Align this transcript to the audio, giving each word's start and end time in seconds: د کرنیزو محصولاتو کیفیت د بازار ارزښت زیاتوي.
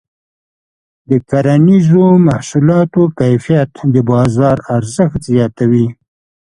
د 1.09 1.11
کرنیزو 1.29 2.05
محصولاتو 2.27 3.01
کیفیت 3.19 3.71
د 3.93 3.95
بازار 4.11 4.57
ارزښت 4.77 5.19
زیاتوي. 5.29 5.87